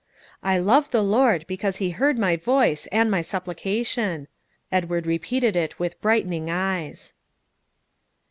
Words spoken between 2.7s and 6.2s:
and my supplication," Edward repeated it with